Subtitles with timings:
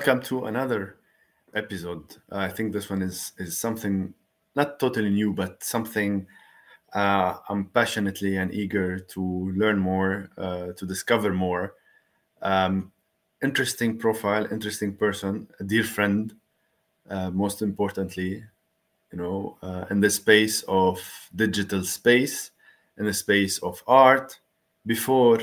[0.00, 0.96] Welcome to another
[1.54, 2.16] episode.
[2.32, 4.14] Uh, I think this one is is something
[4.56, 6.26] not totally new, but something
[6.94, 11.74] uh, I'm passionately and eager to learn more, uh, to discover more.
[12.40, 12.92] Um,
[13.42, 16.32] interesting profile, interesting person, a dear friend.
[17.10, 18.42] Uh, most importantly,
[19.12, 20.98] you know, uh, in the space of
[21.36, 22.52] digital space,
[22.96, 24.40] in the space of art,
[24.86, 25.40] before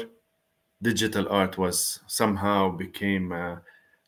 [0.82, 3.62] digital art was somehow became a,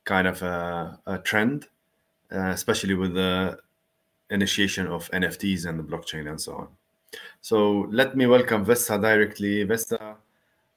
[0.10, 1.68] kind of a, a trend,
[2.32, 3.56] uh, especially with the
[4.32, 6.68] initiation of NFTs and the blockchain and so on.
[7.42, 9.64] So let me welcome Vesa directly.
[9.68, 10.16] Vesa,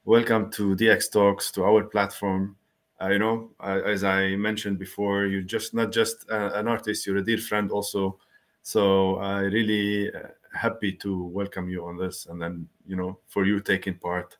[0.04, 2.56] welcome to DX Talks, to our platform.
[3.00, 7.06] Uh, you know, uh, as I mentioned before, you're just not just uh, an artist,
[7.06, 8.18] you're a dear friend also.
[8.62, 13.46] So I really uh, happy to welcome you on this and then, you know, for
[13.46, 14.36] you taking part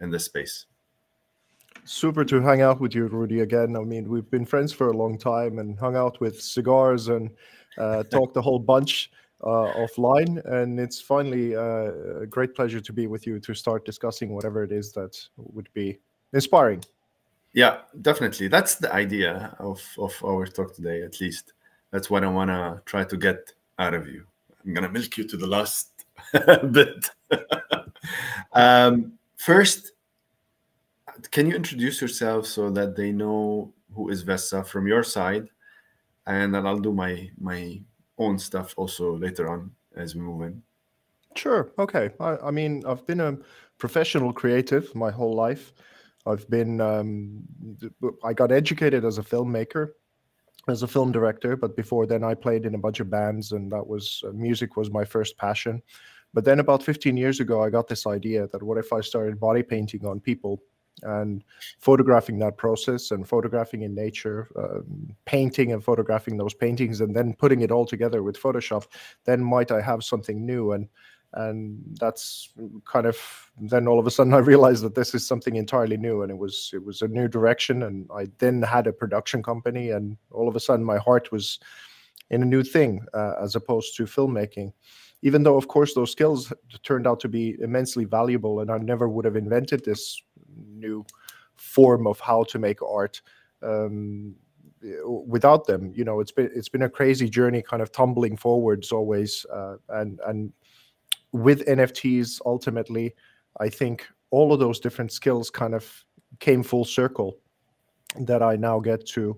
[0.00, 0.66] in this space.
[1.84, 3.76] Super to hang out with you, Rudy, again.
[3.76, 7.30] I mean, we've been friends for a long time and hung out with cigars and
[7.78, 9.10] uh, talked a whole bunch
[9.42, 10.44] uh, offline.
[10.44, 14.62] And it's finally uh, a great pleasure to be with you to start discussing whatever
[14.62, 15.98] it is that would be
[16.32, 16.84] inspiring.
[17.52, 18.48] Yeah, definitely.
[18.48, 21.52] That's the idea of, of our talk today, at least.
[21.90, 24.24] That's what I want to try to get out of you.
[24.64, 25.90] I'm going to milk you to the last
[26.70, 27.10] bit.
[28.52, 29.92] um, first,
[31.32, 35.48] can you introduce yourself so that they know who is Vesa from your side?
[36.26, 37.82] And then I'll do my my
[38.18, 40.62] own stuff also later on as we move in.
[41.34, 41.72] Sure.
[41.78, 42.10] Okay.
[42.20, 43.38] I, I mean, I've been a
[43.78, 45.72] professional creative my whole life.
[46.26, 47.42] I've been, um,
[48.22, 49.92] I got educated as a filmmaker,
[50.68, 53.72] as a film director, but before then I played in a bunch of bands and
[53.72, 55.82] that was, uh, music was my first passion.
[56.32, 59.40] But then about 15 years ago, I got this idea that what if I started
[59.40, 60.62] body painting on people
[61.02, 61.44] and
[61.78, 67.34] photographing that process and photographing in nature, um, painting and photographing those paintings, and then
[67.34, 68.86] putting it all together with Photoshop,
[69.24, 70.72] then might I have something new?
[70.72, 70.88] And
[71.34, 72.50] and that's
[72.84, 73.16] kind of
[73.58, 76.38] then all of a sudden I realized that this is something entirely new, and it
[76.38, 77.82] was it was a new direction.
[77.82, 81.58] And I then had a production company, and all of a sudden my heart was
[82.30, 84.72] in a new thing uh, as opposed to filmmaking
[85.22, 86.52] even though of course those skills
[86.82, 90.22] turned out to be immensely valuable and i never would have invented this
[90.56, 91.04] new
[91.56, 93.20] form of how to make art
[93.62, 94.34] um,
[95.06, 98.90] without them you know it's been it's been a crazy journey kind of tumbling forwards
[98.90, 100.52] always uh, and and
[101.32, 103.14] with nfts ultimately
[103.60, 106.04] i think all of those different skills kind of
[106.40, 107.38] came full circle
[108.18, 109.36] that i now get to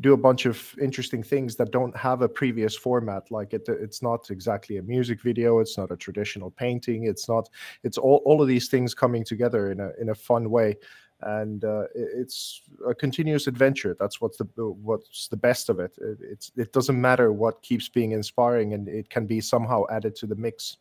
[0.00, 3.30] do a bunch of interesting things that don't have a previous format.
[3.30, 7.48] Like it it's not exactly a music video it's not a traditional painting it's not
[7.82, 10.76] it's all, all of these things coming together in a in a fun way.
[11.22, 13.94] And uh, it's a continuous adventure.
[14.00, 15.92] That's what's the what's the best of it.
[16.00, 20.16] it it's it doesn't matter what keeps being inspiring and it can be somehow added
[20.16, 20.78] to the mix.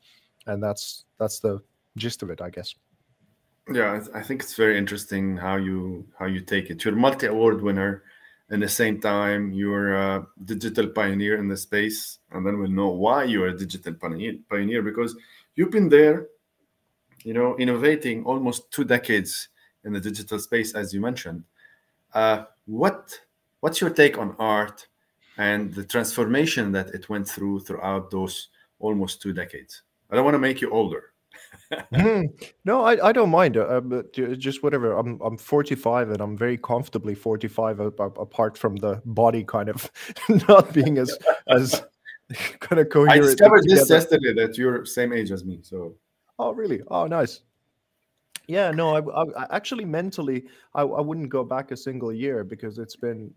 [0.48, 1.62] And that's that's the
[1.98, 2.76] gist of it i guess.
[3.74, 6.86] Yeah i think it's very interesting how you how you take it.
[6.86, 8.04] You're a multi award winner
[8.52, 12.20] in the same time you're a digital pioneer in the space.
[12.32, 15.16] And then we'll know why you're a digital pioneer because
[15.56, 16.28] you've been there
[17.24, 19.50] you know innovating almost two decades
[19.84, 21.44] in the digital space as you mentioned.
[22.14, 23.20] Uh, what
[23.60, 24.88] what's your take on art
[25.38, 28.50] and the transformation that it went through throughout those
[28.80, 29.84] almost two decades?
[30.10, 31.14] I don't want to make you older
[31.94, 33.58] mm, no, I, I don't mind.
[33.58, 34.98] Uh, but just whatever.
[34.98, 37.80] I'm I'm 45 and I'm very comfortably 45.
[37.80, 39.90] Uh, apart from the body kind of
[40.48, 41.18] not being as
[41.48, 41.84] as
[42.60, 43.24] kind of coherent.
[43.24, 45.60] I discovered this yesterday that you're same age as me.
[45.62, 45.96] So.
[46.38, 46.82] Oh really?
[46.88, 47.42] Oh nice.
[48.48, 52.80] Yeah, no, I, I actually mentally I, I wouldn't go back a single year because
[52.80, 53.32] it's been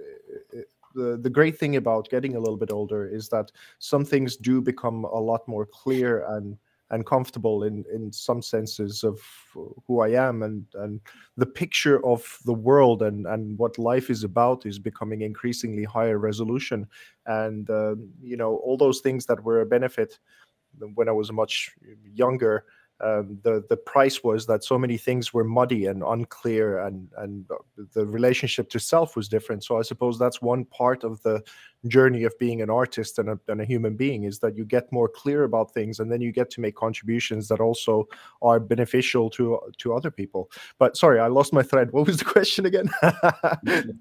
[0.00, 0.62] eh, eh,
[0.96, 4.60] the, the great thing about getting a little bit older is that some things do
[4.60, 6.58] become a lot more clear and
[6.90, 9.20] and comfortable in in some senses of
[9.86, 11.00] who I am and and
[11.36, 16.18] the picture of the world and and what life is about is becoming increasingly higher
[16.18, 16.86] resolution.
[17.26, 20.18] And uh, you know all those things that were a benefit
[20.94, 21.72] when I was much
[22.14, 22.64] younger
[23.00, 27.44] um, the the price was that so many things were muddy and unclear and and
[27.92, 29.64] the relationship to self was different.
[29.64, 31.42] So i suppose that's one part of the
[31.88, 34.90] journey of being an artist and a, and a human being is that you get
[34.90, 38.08] more clear about things and then you get to make contributions that also
[38.40, 40.50] are beneficial to to other people.
[40.78, 41.92] But sorry i lost my thread.
[41.92, 42.90] What was the question again?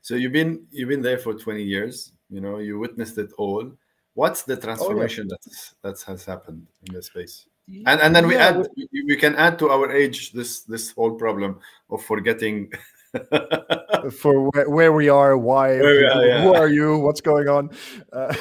[0.00, 3.70] So you've been you've been there for 20 years you know you witnessed it all.
[4.14, 5.36] What's the transformation oh, yeah.
[5.44, 9.16] that's that has happened in this space and and then we yeah, add we, we
[9.16, 11.58] can add to our age this this whole problem
[11.90, 12.70] of forgetting
[14.10, 16.42] for where, where, we are, why, where are, yeah.
[16.42, 17.70] who are you, what's going on.
[18.12, 18.34] Uh,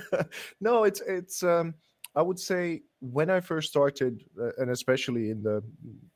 [0.60, 1.42] no, it's it's.
[1.42, 1.74] Um,
[2.14, 5.62] I would say when I first started, uh, and especially in the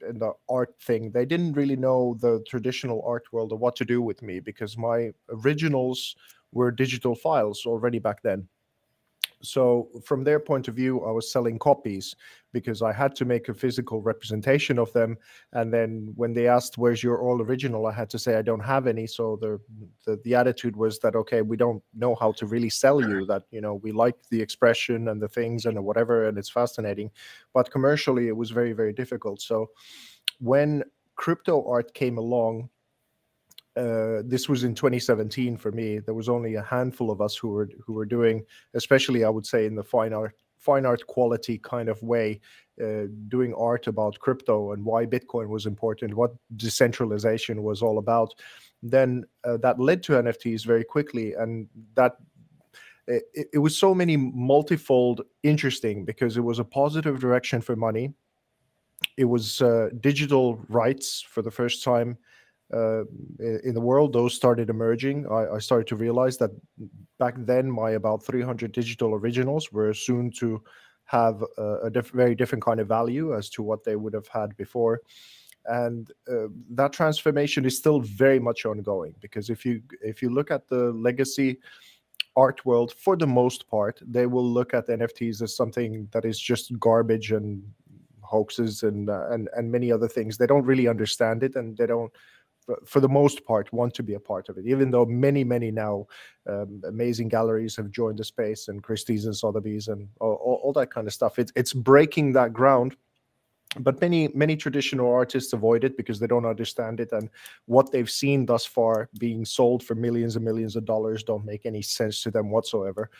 [0.08, 3.84] in the art thing, they didn't really know the traditional art world or what to
[3.84, 6.16] do with me because my originals
[6.52, 8.48] were digital files already back then
[9.46, 12.16] so from their point of view i was selling copies
[12.52, 15.16] because i had to make a physical representation of them.
[15.52, 17.86] And then when they asked where's your all original?
[17.86, 19.06] I had to say i don't have any.
[19.06, 19.60] So the,
[20.06, 23.42] the the, attitude was that okay we don't know how to really sell you that
[23.50, 27.10] you know we like the expression and the things and whatever and it's fascinating.
[27.52, 29.40] But commercially it was very very difficult.
[29.40, 29.70] So
[30.40, 30.82] when
[31.16, 32.68] crypto art came along
[33.76, 35.98] uh, this was in 2017 for me.
[35.98, 38.44] There was only a handful of us who were who were doing,
[38.74, 42.40] especially I would say in the fine art fine art quality kind of way,
[42.82, 48.34] uh, doing art about crypto and why Bitcoin was important, what decentralization was all about.
[48.82, 52.16] Then uh, that led to NFTs very quickly, and that
[53.06, 58.14] it, it was so many multifold interesting because it was a positive direction for money.
[59.18, 62.16] It was uh, digital rights for the first time
[62.72, 63.04] uh,
[63.38, 65.26] in the world, those started emerging.
[65.30, 66.50] I, I, started to realize that
[67.18, 70.62] back then, my about 300 digital originals were soon to
[71.04, 74.26] have a, a diff very different kind of value as to what they would have
[74.26, 75.00] had before.
[75.66, 80.50] And uh, that transformation is still very much ongoing because if you if you look
[80.50, 81.58] at the legacy
[82.36, 86.38] art world, for the most part, they will look at NFTs as something that is
[86.38, 87.62] just garbage and
[88.22, 90.36] hoaxes and uh, and and many other things.
[90.36, 92.12] They don't really understand it, and they don't
[92.84, 95.70] for the most part want to be a part of it even though many many
[95.70, 96.06] now
[96.48, 100.90] um, amazing galleries have joined the space and christie's and sotheby's and all, all, that
[100.90, 101.38] kind of stuff.
[101.38, 102.96] It's, it's breaking that ground
[103.80, 107.28] but many many traditional artists avoid it because they don't understand it and
[107.66, 111.66] what they've seen thus far being sold for millions and millions of dollars don't make
[111.66, 113.10] any sense to them whatsoever.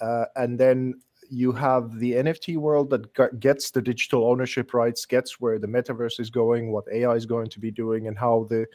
[0.00, 0.94] Uh, and then
[1.30, 6.18] you have the NFT world that gets the digital ownership rights, gets where the metaverse
[6.18, 8.66] is going, what AI is going to be doing, and how the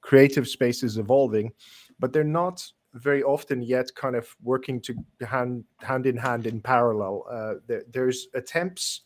[0.00, 1.52] creative space is evolving.
[1.98, 2.64] But they're not
[2.94, 4.94] very often yet kind of working to
[5.26, 7.24] hand hand in hand in parallel.
[7.28, 9.02] Uh, there, there's attempts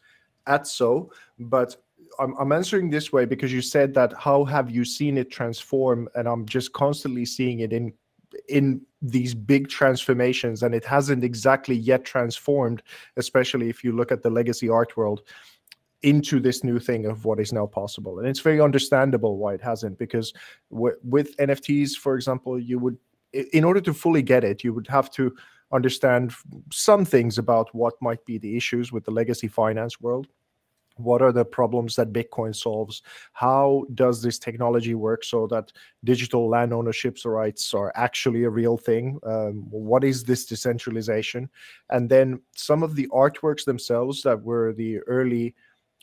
[0.47, 1.77] at so, but
[2.19, 6.09] I'm, I'm answering this way because you said that how have you seen it transform,
[6.15, 7.93] and I'm just constantly seeing it in
[8.49, 12.83] in these big transformations and it hasn't exactly yet transformed
[13.17, 15.23] especially if you look at the legacy art world
[16.03, 18.19] into this new thing of what is now possible.
[18.19, 20.33] And it's very understandable why it hasn't because
[20.71, 22.97] w- with nfts for example you would
[23.33, 25.35] in order to fully get it you would have to
[25.73, 26.33] understand
[26.73, 30.29] some things about what might be the issues with the legacy finance world
[30.99, 33.03] what are the problems that bitcoin solves?
[33.33, 35.73] How does this technology work so that
[36.05, 39.19] digital land ownerships rights are actually a real thing?
[39.25, 41.49] Um, what is this decentralization?
[41.91, 45.55] And then some of the artworks themselves that were the early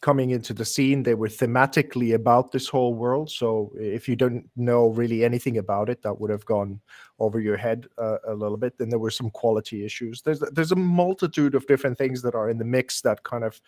[0.02, 3.30] coming into the scene they were thematically about this whole world.
[3.32, 6.80] So if you don't know really anything about it that would have gone
[7.20, 8.78] over your head uh, a little bit.
[8.78, 10.22] Then there were some quality issues.
[10.22, 13.60] There's there's a multitude of different things that are in the mix that kind of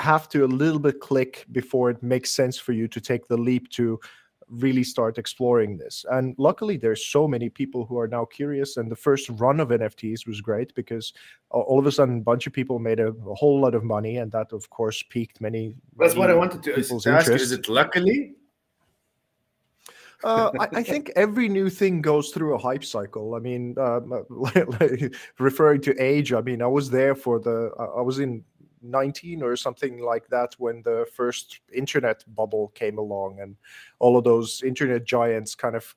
[0.00, 3.36] have to a little bit click before it makes sense for you to take the
[3.36, 4.00] leap to
[4.50, 6.04] really start exploring this.
[6.10, 8.76] And luckily, there's so many people who are now curious.
[8.76, 11.12] And the first run of NFTs was great because
[11.50, 14.18] all of a sudden, a bunch of people made a, a whole lot of money,
[14.18, 15.74] and that, of course, piqued many.
[15.96, 17.28] That's many what I wanted to, ask.
[17.28, 18.34] You, is it luckily?
[20.22, 23.34] Uh, I, I, think every new thing goes through a hype cycle.
[23.34, 24.26] I mean, um,
[25.38, 27.70] referring to age, I mean, I was there for the.
[27.78, 28.44] I was in
[28.82, 33.56] 19 or something like that when the first internet bubble came along and
[33.98, 35.94] all of those internet giants kind of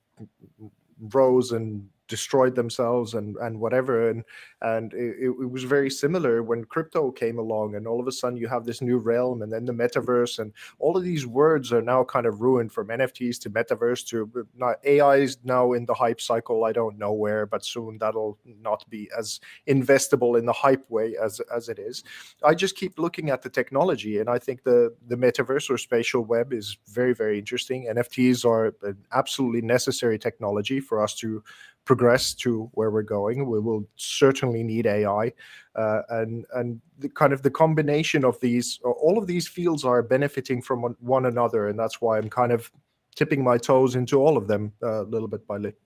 [1.13, 4.23] rose and destroyed themselves and and whatever and
[4.61, 8.37] and it, it, was very similar when crypto came along and all of a sudden
[8.37, 11.81] you have this new realm and then the metaverse and all of these words are
[11.81, 15.85] now kind of ruined from nfts to metaverse to uh, not ai is now in
[15.87, 20.45] the hype cycle i don't know where but soon that'll not be as investable in
[20.45, 22.03] the hype way as as it is.
[22.43, 26.23] I just keep looking at the technology and i think the the metaverse or spatial
[26.23, 27.87] web is very very interesting.
[27.95, 31.43] Nfts are an absolutely necessary technology for us to
[31.85, 33.49] progress to where we're going.
[33.49, 35.33] We will certainly need AI,
[35.75, 40.01] uh, and and the kind of the combination of these, all of these fields are
[40.01, 42.71] benefiting from one another, and that's why I'm kind of
[43.15, 45.79] tipping my toes into all of them a uh, little bit by little,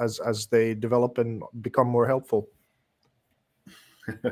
[0.00, 2.48] as as they develop and become more helpful.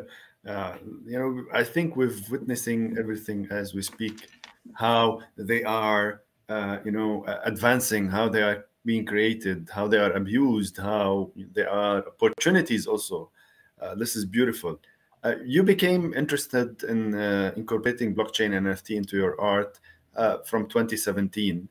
[0.46, 0.74] uh,
[1.04, 4.28] you know, I think we're witnessing everything as we speak,
[4.74, 10.12] how they are uh, you know advancing, how they are being created, how they are
[10.12, 13.30] abused, how there are opportunities also.
[13.78, 14.80] Uh, this is beautiful.
[15.22, 19.78] Uh, you became interested in uh, incorporating blockchain and NFT into your art
[20.16, 21.68] uh, from 2017.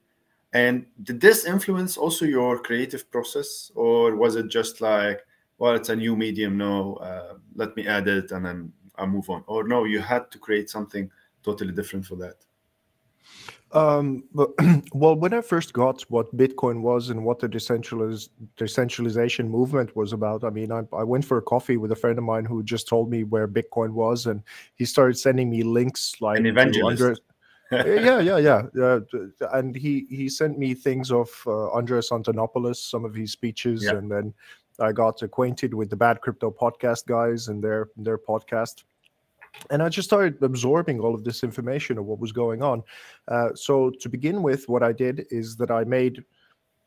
[0.54, 5.26] And did this influence also your creative process, or was it just like,
[5.58, 9.32] well, it's a new medium, no, uh, let me add it and then I'll move
[9.32, 9.44] on?
[9.48, 11.10] Or no, you had to create something
[11.42, 12.36] totally different for that?
[13.74, 14.52] Um, but,
[14.94, 20.14] well, when I first got what Bitcoin was and what the decentraliz- decentralization movement was
[20.14, 22.64] about, I mean, I, I, went for a coffee with a friend of mine who
[22.64, 24.42] just told me where Bitcoin was, and
[24.76, 27.22] he started sending me links like an evangelist.
[27.72, 28.62] yeah, yeah, yeah.
[28.82, 29.02] Uh,
[29.52, 33.96] and he he sent me things of uh, Andreas Antonopoulos, some of his speeches, yeah.
[33.96, 34.34] and then
[34.80, 38.84] I got acquainted with the Bad Crypto podcast guys and their their podcast
[39.70, 42.84] and I just started absorbing all of this information of what was going on.
[43.28, 46.24] Uh, so to begin with, what I did is that I made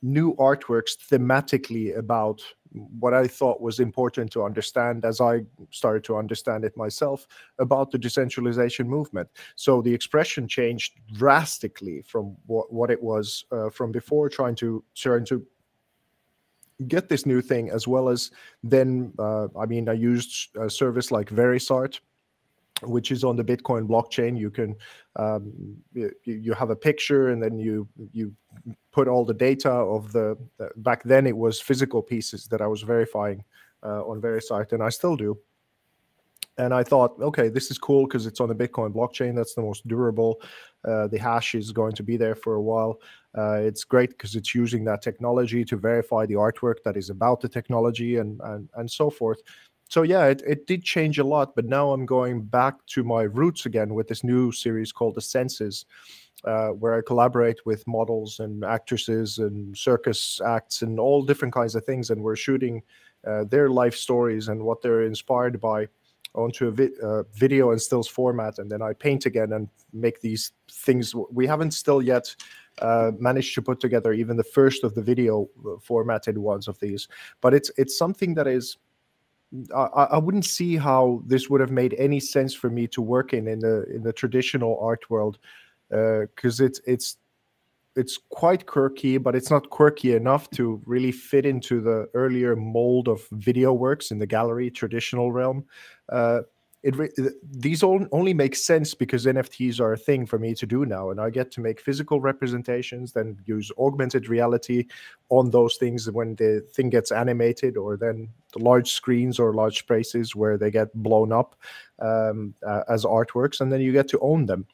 [0.03, 2.41] new artworks thematically about
[2.73, 7.27] what I thought was important to understand as I started to understand it myself
[7.59, 9.29] about the decentralization movement.
[9.57, 14.85] So the expression changed drastically from what, what it was uh, from before, trying to
[14.95, 15.45] trying to
[16.89, 18.31] get this new thing, as well as
[18.63, 22.01] then, uh, I mean, I used a service like Verisart
[22.83, 24.39] which is on the Bitcoin blockchain.
[24.39, 24.77] You can
[25.17, 25.53] um,
[25.93, 28.35] you, you, have a picture and then you you
[28.93, 32.67] put all the data of the uh, back then it was physical pieces that I
[32.67, 33.45] was verifying
[33.83, 35.39] uh, on Verisart, and I still do.
[36.59, 39.35] And I thought, okay, this is cool because it's on the Bitcoin blockchain.
[39.35, 40.43] That's the most durable.
[40.87, 43.01] Uh, the hash is going to be there for a while.
[43.37, 47.41] Uh, it's great because it's using that technology to verify the artwork that is about
[47.41, 49.41] the technology and and, and so forth
[49.91, 53.23] so yeah, it, it did change a lot, but now I'm going back to my
[53.23, 55.85] roots again with this new series called The Senses,
[56.45, 61.75] uh, where I collaborate with models and actresses and circus acts and all different kinds
[61.75, 62.83] of things, and we're shooting
[63.27, 65.89] uh, their life stories and what they're inspired by
[66.35, 70.21] onto a vi- uh, video and stills format, and then I paint again and make
[70.21, 71.17] these things.
[71.33, 72.33] We haven't still yet
[72.79, 76.79] uh, managed to put together even the first of the video uh, formatted ones of
[76.79, 77.09] these,
[77.41, 78.77] but it's it's something that is
[79.75, 83.33] I, I wouldn't see how this would have made any sense for me to work
[83.33, 85.39] in in the in the traditional art world
[85.89, 87.17] because uh, it's it's
[87.97, 93.09] it's quite quirky, but it's not quirky enough to really fit into the earlier mold
[93.09, 95.65] of video works in the gallery traditional realm.
[96.09, 96.43] Uh,
[96.83, 100.87] it these all only make sense because NFTs are a thing for me to do
[100.87, 104.87] now, and I get to make physical representations, then use augmented reality
[105.29, 109.79] on those things when the thing gets animated, or then the large screens or large
[109.79, 111.55] spaces where they get blown up
[111.99, 114.67] um, uh, as artworks, and then you get to own them.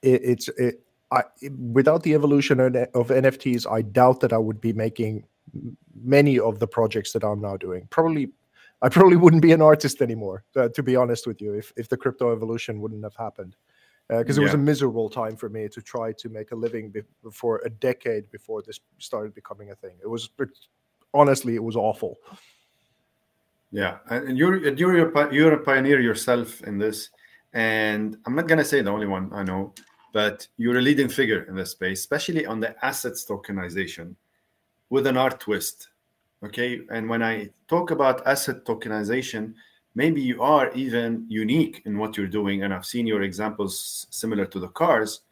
[0.00, 0.80] It, it's it,
[1.10, 1.24] I,
[1.72, 5.24] without the evolution of NFTs, I doubt that I would be making
[6.02, 7.86] many of the projects that I'm now doing.
[7.90, 8.30] Probably
[8.80, 11.88] I probably wouldn't be an artist anymore, uh, to be honest with you, if, if
[11.88, 13.56] the crypto evolution wouldn't have happened.
[14.08, 14.46] Because uh, it yeah.
[14.46, 17.70] was a miserable time for me to try to make a living be- for a
[17.70, 19.96] decade before this started becoming a thing.
[20.02, 20.30] It was
[21.12, 22.16] honestly, it was awful.
[23.70, 27.10] Yeah, and you're you're you're a pioneer yourself in this,
[27.52, 29.74] and I'm not gonna say the only one I know,
[30.14, 34.14] but you're a leading figure in this space, especially on the assets tokenization,
[34.88, 35.88] with an art twist
[36.44, 39.54] okay and when i talk about asset tokenization
[39.94, 44.46] maybe you are even unique in what you're doing and i've seen your examples similar
[44.46, 45.22] to the cars.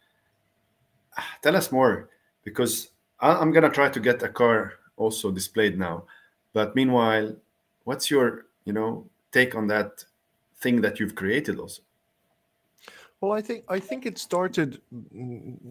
[1.17, 2.11] Ah, tell us more
[2.45, 6.05] because i'm going to try to get a car also displayed now.
[6.53, 7.37] But meanwhile
[7.85, 10.05] what's your you know take on that
[10.59, 11.83] thing that you've created also
[13.23, 14.83] well, I think I think it started,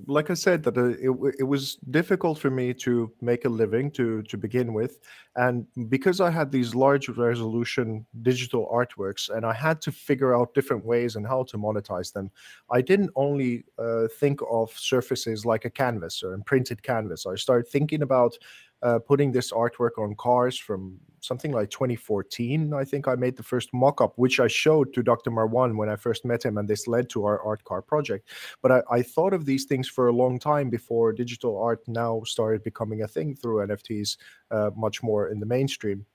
[0.08, 3.92] like I said, that uh, it it was difficult for me to make a living
[3.92, 5.00] to to begin with,
[5.36, 10.56] and because I had these large resolution digital artworks, and I had to figure out
[10.56, 12.32] different ways and how to monetize them.
[12.72, 17.28] I didn't only uh, think of surfaces like a canvas or a printed canvas.
[17.28, 18.40] I started thinking about
[18.82, 22.74] uh, putting this artwork on cars from something like 2014.
[22.74, 25.32] I think I made the first mock up, which I showed to Dr.
[25.32, 28.30] Marwan when I first met him, and this led to our art car project.
[28.62, 32.22] But I, I thought of these things for a long time before digital art now
[32.26, 34.18] started becoming a thing through NFTs
[34.52, 36.06] uh, much more in the mainstream.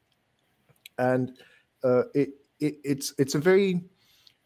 [0.99, 1.37] And
[1.83, 3.83] uh, it, it, it's it's a very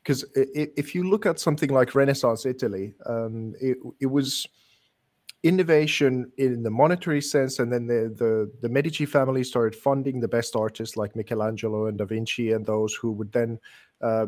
[0.03, 4.47] because if you look at something like Renaissance Italy, um, it, it was
[5.45, 10.27] innovation in the monetary sense, and then the, the, the Medici family started funding the
[10.27, 13.61] best artists like Michelangelo and Da Vinci, and those who would then
[14.01, 14.27] uh,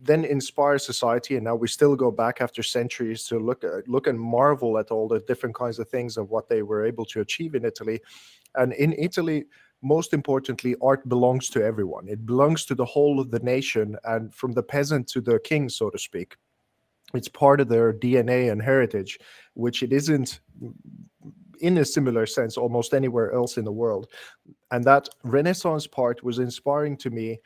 [0.00, 1.36] then inspire society.
[1.36, 4.90] And now we still go back after centuries to look at look and marvel at
[4.90, 8.00] all the different kinds of things of what they were able to achieve in italy.
[8.56, 9.44] And in italy
[9.84, 12.08] most importantly art belongs to everyone.
[12.08, 15.68] It belongs to the whole of the nation and from the peasant to the king
[15.68, 16.36] so to speak
[17.14, 19.18] it's part of their dna and heritage
[19.54, 20.40] which it isn't
[21.60, 24.08] in a similar sense almost anywhere else in the world
[24.70, 27.38] and that renaissance part was inspiring to me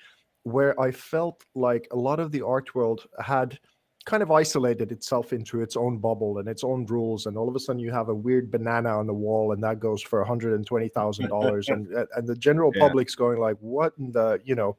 [0.46, 3.58] where I felt like a lot of the art world had
[4.04, 7.56] kind of isolated itself into its own bubble and its own rules and all of
[7.56, 11.68] a sudden you have a weird banana on the wall and that goes for $120,000
[11.68, 12.80] and and the general yeah.
[12.80, 14.76] public's going like what in the you know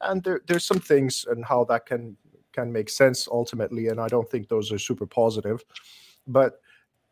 [0.00, 2.16] and there there's some things and how that can
[2.52, 5.64] can make sense ultimately and I don't think those are super positive.
[6.26, 6.60] But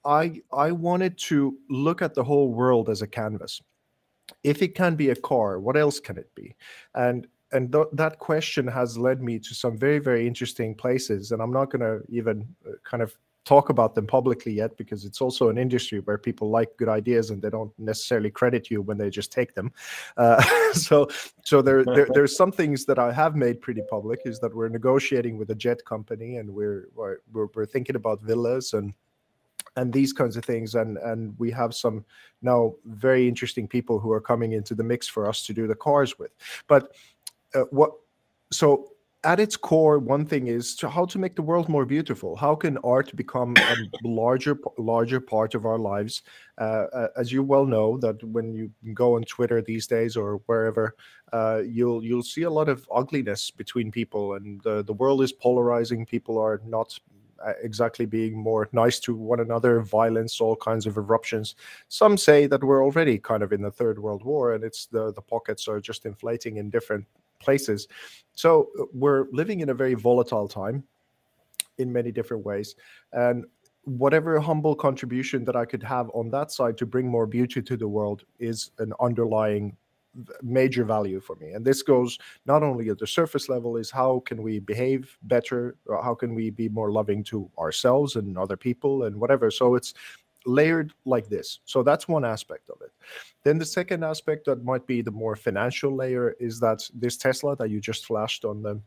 [0.04, 3.60] I I wanted to look at the whole world as a canvas.
[4.42, 6.54] If it can be a car what else can it be?
[6.94, 11.40] And and th- that question has led me to some very very interesting places and
[11.40, 13.16] i'm not going to even uh, kind of
[13.48, 17.30] talk about them publicly yet because it's also an industry where people like good ideas
[17.30, 19.72] and they don't necessarily credit you when they just take them.
[20.18, 20.42] Uh,
[20.74, 21.08] so
[21.44, 24.68] so there, there, there's some things that i have made pretty public is that we're
[24.68, 28.92] negotiating with a jet company and we're we're, we're thinking about villas and
[29.76, 30.74] and these kinds of things.
[30.74, 32.04] And and we have some
[32.42, 35.74] now very interesting people who are coming into the mix for us to do the
[35.74, 36.32] cars with.
[36.66, 36.92] But
[37.54, 37.92] uh, what
[38.50, 38.92] so
[39.24, 42.36] at its core one thing is to how to make the world more beautiful.
[42.36, 46.22] How can art become a larger larger part of our lives?
[46.58, 50.40] Uh, uh, as you well know that when you go on twitter these days or
[50.46, 50.94] wherever
[51.32, 55.32] uh, you'll you'll see a lot of ugliness between people and the, the world is
[55.32, 56.06] polarizing.
[56.06, 56.98] People are not
[57.44, 61.54] uh, exactly being more nice to one another, violence, all kinds of eruptions.
[61.88, 65.12] Some say that we're already kind of in the third world war, and it's the
[65.12, 67.06] the pockets are just inflating in different
[67.40, 67.88] places.
[68.34, 70.84] So uh, we're living in a very volatile time
[71.78, 72.74] in many different ways.
[73.12, 73.44] And
[73.84, 77.76] whatever humble contribution that I could have on that side to bring more beauty to
[77.76, 79.76] the world is an underlying
[80.42, 84.20] major value for me and this goes not only at the surface level is how
[84.26, 89.04] can we behave better how can we be more loving to ourselves and other people
[89.04, 89.94] and whatever so it's
[90.48, 91.60] layered like this.
[91.64, 92.92] So that's one aspect of it.
[93.44, 97.54] Then the second aspect that might be the more financial layer is that this Tesla
[97.56, 98.80] that you just flashed on the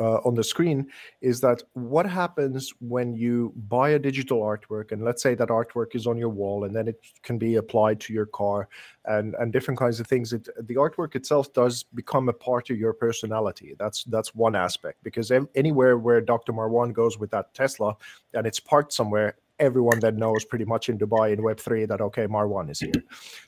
[0.00, 0.86] uh, on the screen
[1.20, 5.94] is that what happens when you buy a digital artwork and let's say that artwork
[5.94, 8.68] is on your wall and then it can be applied to your car
[9.06, 12.78] and and different kinds of things it, the artwork itself does become a part of
[12.78, 17.96] your personality that's that's one aspect because anywhere where dr marwan goes with that tesla
[18.34, 22.00] and it's parked somewhere everyone that knows pretty much in Dubai in Web three that
[22.00, 22.92] okay, Marwan is here.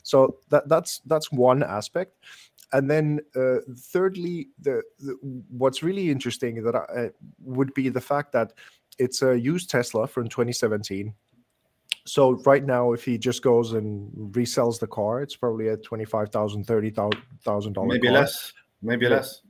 [0.03, 2.17] So that that's that's one aspect,
[2.73, 5.17] and then uh, thirdly, the, the,
[5.49, 7.09] what's really interesting that I, uh,
[7.43, 8.53] would be the fact that
[8.99, 11.15] it's a used Tesla from 2017.
[12.07, 16.31] So right now, if he just goes and resells the car, it's probably at twenty-five
[16.31, 17.89] thousand, thirty thousand dollars.
[17.89, 18.21] Maybe car.
[18.21, 18.53] less.
[18.83, 19.13] Maybe yeah.
[19.13, 19.43] less.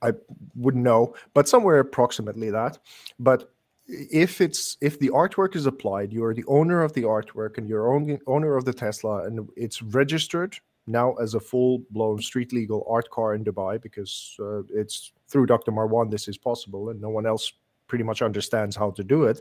[0.00, 0.12] I
[0.54, 2.78] wouldn't know, but somewhere approximately that.
[3.18, 3.52] But
[3.88, 7.92] if it's if the artwork is applied you're the owner of the artwork and you're
[7.94, 13.08] only owner of the tesla and it's registered now as a full-blown street legal art
[13.10, 17.26] car in dubai because uh, it's through dr marwan this is possible and no one
[17.26, 17.52] else
[17.88, 19.40] pretty much understands how to do it.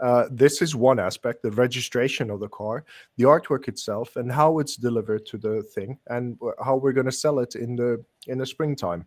[0.00, 2.84] Uh, this is one aspect the registration of the car
[3.16, 7.10] the artwork itself and how it's delivered to the thing and how we're going to
[7.10, 9.04] sell it in the in the springtime.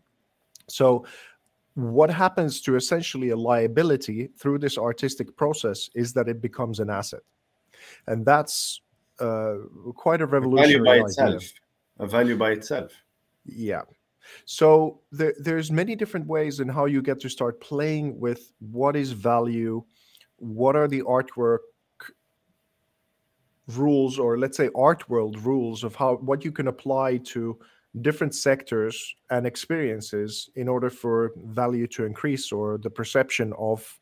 [0.67, 1.05] So
[1.75, 6.89] what happens to essentially a liability through this artistic process is that it becomes an
[6.89, 7.21] asset.
[8.07, 8.81] And that's
[9.19, 9.55] uh,
[9.95, 11.05] quite a revolutionary a value by idea.
[11.05, 11.43] itself.
[11.99, 12.91] A value by itself.
[13.45, 13.81] Yeah.
[14.45, 18.95] So there, there's many different ways in how you get to start playing with what
[18.95, 19.83] is value
[20.41, 21.59] what are the artwork
[23.67, 27.57] rules or let's say art world rules of how what you can apply to
[27.99, 33.99] different sectors and experiences in order for value to increase or the perception of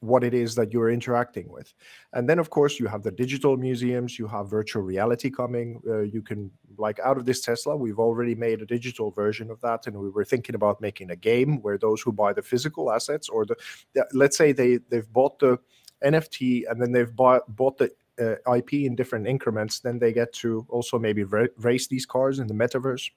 [0.00, 1.72] what it is that you're interacting with.
[2.12, 5.80] And then, of course, you have the digital museums, you have virtual reality coming.
[5.86, 9.60] Uh, you can, like, out of this Tesla, we've already made a digital version of
[9.62, 9.86] that.
[9.86, 13.28] And we were thinking about making a game where those who buy the physical assets
[13.28, 13.56] or the,
[13.94, 15.58] the let's say they, they've bought the
[16.04, 20.32] NFT and then they've bought, bought the uh, IP in different increments, then they get
[20.34, 23.10] to also maybe race these cars in the metaverse.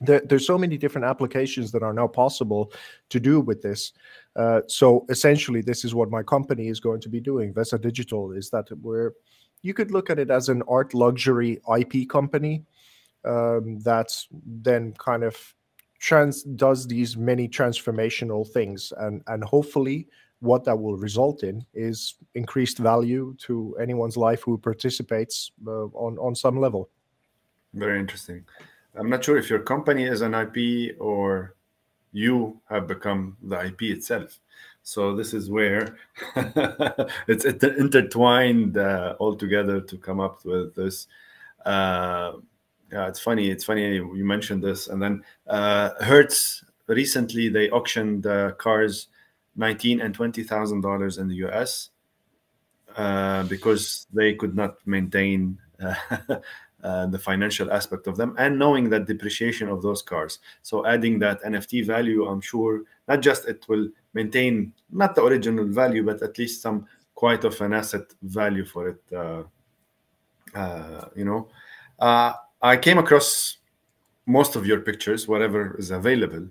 [0.00, 2.72] There, there's so many different applications that are now possible
[3.08, 3.92] to do with this.
[4.36, 7.52] Uh, so essentially, this is what my company is going to be doing.
[7.52, 9.12] Vesa Digital is that we're
[9.62, 12.64] you could look at it as an art luxury IP company
[13.24, 14.14] um, that
[14.46, 15.36] then kind of
[15.98, 20.06] trans does these many transformational things and and hopefully
[20.40, 26.18] what that will result in is increased value to anyone's life who participates uh, on
[26.18, 26.88] on some level
[27.74, 28.44] very interesting
[28.96, 31.54] i'm not sure if your company is an ip or
[32.12, 34.40] you have become the ip itself
[34.82, 35.98] so this is where
[37.26, 41.08] it's intertwined uh, all together to come up with this
[41.66, 42.32] uh,
[42.92, 43.50] yeah, it's funny.
[43.50, 44.88] It's funny you mentioned this.
[44.88, 49.08] And then uh, Hertz recently they auctioned uh, cars,
[49.58, 51.90] nineteen and twenty thousand dollars in the U.S.
[52.96, 55.94] Uh, because they could not maintain uh,
[56.82, 60.38] uh, the financial aspect of them, and knowing that depreciation of those cars.
[60.62, 65.66] So adding that NFT value, I'm sure not just it will maintain not the original
[65.66, 69.02] value, but at least some quite of an asset value for it.
[69.12, 69.42] Uh,
[71.14, 71.48] you know.
[72.60, 73.58] I came across
[74.26, 76.48] most of your pictures, whatever is available,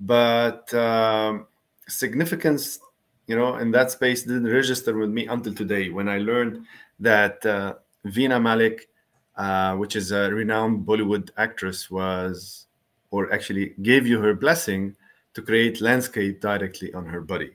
[0.00, 1.46] but um,
[1.88, 2.78] significance,
[3.26, 6.66] you know, in that space didn't register with me until today when I learned
[7.00, 7.74] that uh,
[8.06, 8.88] Veena Malik,
[9.36, 12.66] uh, which is a renowned Bollywood actress, was
[13.10, 14.96] or actually gave you her blessing
[15.34, 17.52] to create landscape directly on her body,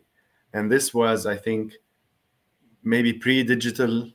[0.53, 1.73] and this was, I think,
[2.83, 4.09] maybe pre-digital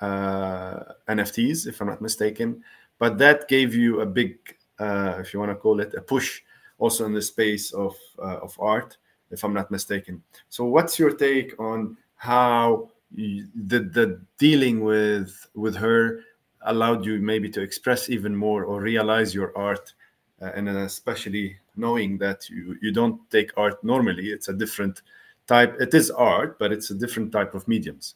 [0.00, 2.62] uh, NFTs, if I'm not mistaken.
[2.98, 4.38] But that gave you a big,
[4.78, 6.42] uh, if you want to call it, a push
[6.78, 8.96] also in the space of uh, of art,
[9.30, 10.22] if I'm not mistaken.
[10.48, 16.20] So, what's your take on how the the dealing with with her
[16.62, 19.94] allowed you maybe to express even more or realize your art,
[20.42, 25.02] uh, and especially knowing that you you don't take art normally, it's a different
[25.46, 25.76] type.
[25.80, 28.14] It is art, but it's a different type of mediums.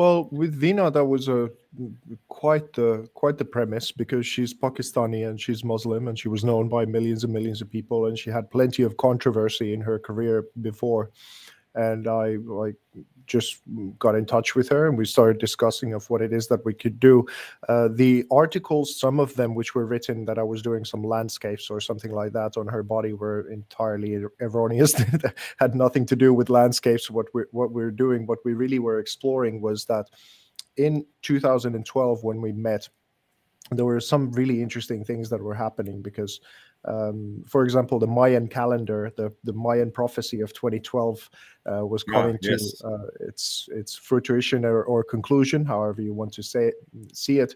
[0.00, 1.50] Well, with Veena, that was a
[2.28, 6.70] quite the quite the premise because she's Pakistani and she's Muslim and she was known
[6.70, 10.46] by millions and millions of people and she had plenty of controversy in her career
[10.62, 11.10] before
[11.74, 12.76] and I like
[13.30, 13.60] just
[13.98, 16.74] got in touch with her and we started discussing of what it is that we
[16.74, 17.24] could do.
[17.68, 21.70] Uh, the articles, some of them which were written that I was doing some landscapes
[21.70, 24.94] or something like that on her body, were entirely erroneous.
[25.58, 27.08] had nothing to do with landscapes.
[27.08, 30.06] What we what we we're doing, what we really were exploring was that
[30.76, 32.88] in 2012 when we met,
[33.70, 36.40] there were some really interesting things that were happening because
[36.86, 41.30] um, for example, the Mayan calendar, the, the Mayan prophecy of 2012
[41.70, 42.78] uh, was coming yeah, yes.
[42.78, 46.74] to uh, its its fruition or, or, conclusion, however you want to say it,
[47.12, 47.54] see it.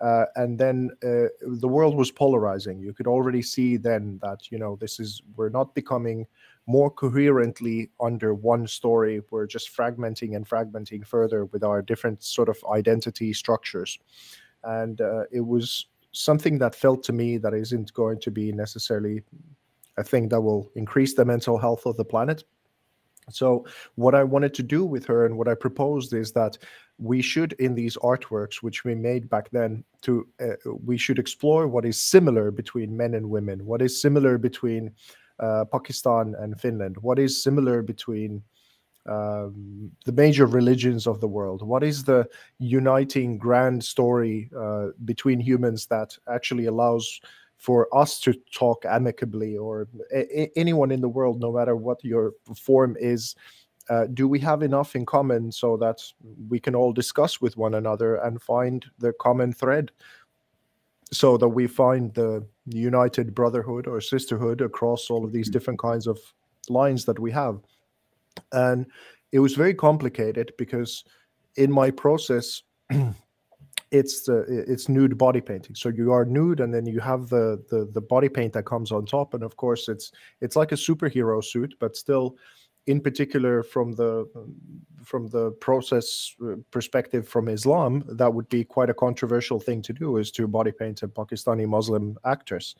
[0.00, 2.80] Uh, and then uh, the world was polarizing.
[2.80, 6.26] You could already see then that you know this is we're not becoming
[6.66, 9.20] more coherently under one story.
[9.30, 13.98] We're just fragmenting and fragmenting further with our different sort of identity structures.
[14.64, 19.22] And uh, it was something that felt to me that isn't going to be necessarily
[19.96, 22.44] a thing that will increase the mental health of the planet.
[23.30, 26.58] So, what I wanted to do with her and what I proposed is that
[26.98, 31.68] we should, in these artworks, which we made back then, to uh, we should explore
[31.68, 34.90] what is similar between men and women, what is similar between
[35.38, 38.42] uh, Pakistan and Finland, what is similar between
[39.06, 41.62] um, the major religions of the world?
[41.66, 47.20] What is the uniting grand story uh, between humans that actually allows
[47.56, 52.32] for us to talk amicably, or a- anyone in the world, no matter what your
[52.56, 53.34] form is?
[53.88, 56.00] Uh, do we have enough in common so that
[56.48, 59.90] we can all discuss with one another and find the common thread
[61.12, 65.52] so that we find the united brotherhood or sisterhood across all of these mm.
[65.52, 66.18] different kinds of
[66.68, 67.60] lines that we have
[68.52, 68.86] and
[69.32, 71.04] it was very complicated because
[71.56, 72.62] in my process
[73.90, 75.74] it's the it's nude body painting.
[75.74, 78.90] So you are nude and then you have the, the the body paint that comes
[78.90, 79.34] on top.
[79.34, 82.36] And of course it's it's like a superhero suit but still
[82.86, 84.26] in particular from the
[85.04, 89.92] from the process uh, perspective from islam that would be quite a controversial thing to
[89.92, 92.74] do is to body paint a pakistani muslim actress.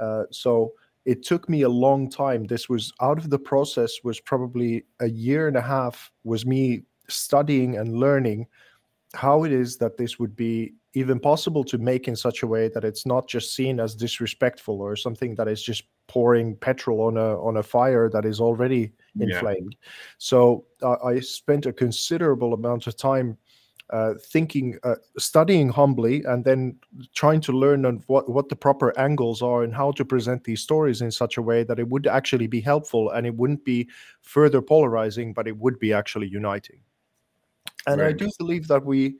[0.00, 0.72] Uh, so
[1.04, 5.08] it took me a long time this was out of the process was probably a
[5.08, 8.46] year and a half was me studying and learning
[9.14, 12.68] how it is that this would be even possible to make in such a way
[12.68, 17.16] that it's not just seen as disrespectful or something that is just pouring petrol on
[17.16, 19.88] a on a fire that is already inflamed yeah.
[20.18, 23.38] so uh, i spent a considerable amount of time
[23.90, 26.74] uh, thinking, uh, studying humbly, and then
[27.14, 30.62] trying to learn on what, what the proper angles are and how to present these
[30.62, 33.88] stories in such a way that it would actually be helpful and it wouldn't be
[34.22, 36.80] further polarizing, but it would be actually uniting.
[37.86, 38.08] And right.
[38.08, 39.16] I do believe that we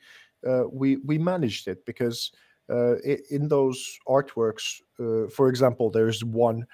[0.47, 2.33] uh, we we managed it because
[2.71, 2.97] uh,
[3.31, 6.67] in those artworks, uh, for example, there's one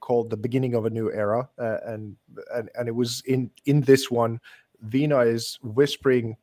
[0.00, 2.16] called "The Beginning of a New Era," uh, and
[2.54, 4.40] and and it was in in this one,
[4.86, 6.36] Veena is whispering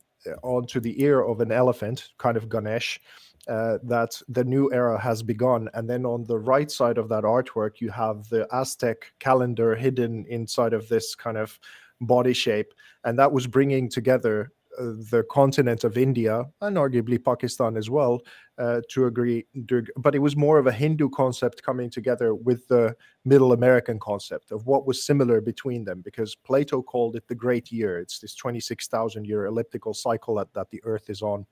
[0.44, 3.00] onto the ear of an elephant, kind of Ganesh,
[3.48, 5.70] uh, that the new era has begun.
[5.74, 10.26] And then on the right side of that artwork, you have the Aztec calendar hidden
[10.30, 11.60] inside of this kind of
[12.00, 12.74] body shape.
[13.04, 18.22] And that was bringing together uh, the continent of India and arguably Pakistan as well
[18.58, 19.46] uh, to agree.
[19.98, 24.52] But it was more of a Hindu concept coming together with the Middle American concept
[24.52, 28.00] of what was similar between them, because Plato called it the Great Year.
[28.00, 31.46] It's this 26,000 year elliptical cycle that, that the Earth is on.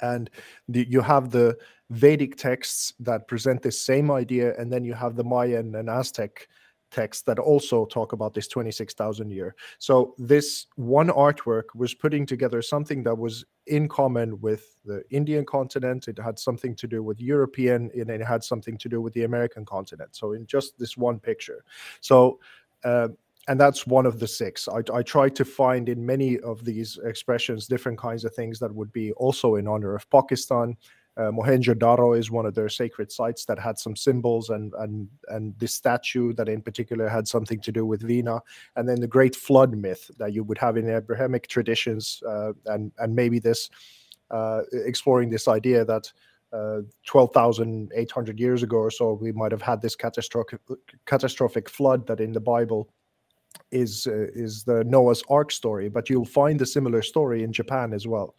[0.00, 0.30] And
[0.68, 1.56] the, you have the
[1.90, 6.48] Vedic texts that present this same idea, and then you have the Mayan and Aztec
[6.90, 9.54] texts that also talk about this 26,000 year.
[9.78, 15.44] So this one artwork was putting together something that was in common with the Indian
[15.44, 16.08] continent.
[16.08, 19.24] It had something to do with European, and it had something to do with the
[19.24, 20.16] American continent.
[20.16, 21.64] So in just this one picture.
[22.00, 22.40] So.
[22.84, 23.08] Uh,
[23.48, 24.68] and that's one of the six.
[24.68, 28.72] I, I tried to find in many of these expressions different kinds of things that
[28.72, 30.76] would be also in honor of Pakistan,
[31.18, 35.58] uh, Mohenjo-Daro is one of their sacred sites that had some symbols, and and and
[35.58, 38.40] this statue that in particular had something to do with Veena,
[38.76, 42.92] and then the Great Flood myth that you would have in Abrahamic traditions, uh, and
[42.98, 43.68] and maybe this
[44.30, 46.12] uh, exploring this idea that.
[46.50, 50.58] Uh, 12,800 years ago or so, we might have had this catastrophic,
[51.04, 52.88] catastrophic flood that in the Bible
[53.70, 57.92] is uh, is the Noah's Ark story, but you'll find a similar story in Japan
[57.92, 58.34] as well.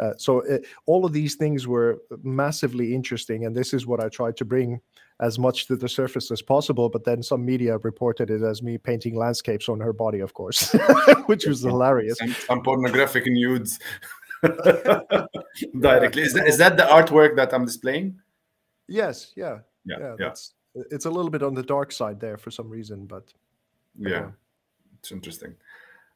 [0.00, 4.08] Uh, so uh, all of these things were massively interesting, and this is what I
[4.08, 4.80] tried to bring
[5.20, 6.88] as much to the surface as possible.
[6.88, 10.72] But then some media reported it as me painting landscapes on her body, of course,
[11.26, 12.18] which was hilarious.
[12.18, 13.78] Some, some pornographic nudes
[14.42, 16.22] directly.
[16.22, 18.18] Is that, is that the artwork that I'm displaying?
[18.88, 19.32] Yes.
[19.36, 19.58] Yeah.
[19.84, 19.98] Yeah.
[20.00, 20.16] Yeah.
[20.18, 20.34] yeah.
[20.90, 23.32] It's a little bit on the dark side there for some reason, but
[23.98, 24.30] yeah
[25.02, 25.54] it's interesting.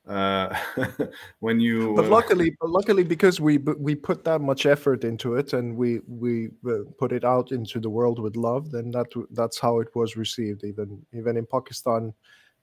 [0.07, 0.57] Uh,
[1.41, 5.35] when you, but uh, luckily, but luckily, because we we put that much effort into
[5.35, 9.07] it and we we uh, put it out into the world with love, then that
[9.33, 10.63] that's how it was received.
[10.63, 12.15] Even even in Pakistan,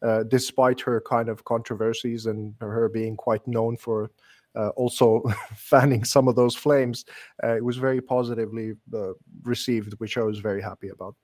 [0.01, 4.09] uh, despite her kind of controversies and her being quite known for
[4.55, 5.21] uh, also
[5.57, 7.03] fanning some of those flames,
[7.43, 11.15] uh, it was very positively uh, received, which I was very happy about.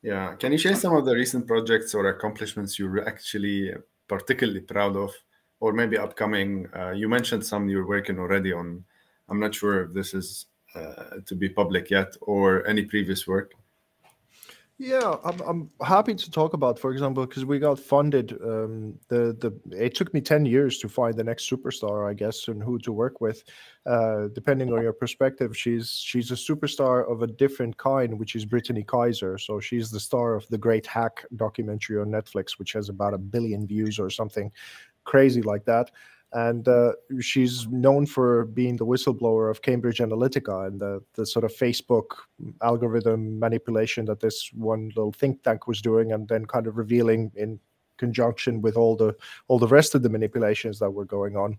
[0.00, 3.72] Yeah, can you share some of the recent projects or accomplishments you actually
[4.08, 5.12] particularly proud of,
[5.60, 6.68] or maybe upcoming?
[6.76, 8.84] Uh, you mentioned some you're working already on.
[9.28, 13.54] I'm not sure if this is uh, to be public yet or any previous work.
[14.84, 18.32] Yeah, I'm, I'm happy to talk about, for example, because we got funded.
[18.42, 22.48] Um, the the it took me ten years to find the next superstar, I guess,
[22.48, 23.44] and who to work with.
[23.86, 28.44] Uh, depending on your perspective, she's she's a superstar of a different kind, which is
[28.44, 29.38] Brittany Kaiser.
[29.38, 33.18] So she's the star of the Great Hack documentary on Netflix, which has about a
[33.18, 34.50] billion views or something
[35.04, 35.92] crazy like that
[36.32, 41.44] and uh, she's known for being the whistleblower of Cambridge Analytica and the, the sort
[41.44, 42.06] of Facebook
[42.62, 47.30] algorithm manipulation that this one little think tank was doing, and then kind of revealing
[47.36, 47.60] in
[47.98, 49.14] conjunction with all the
[49.48, 51.58] all the rest of the manipulations that were going on.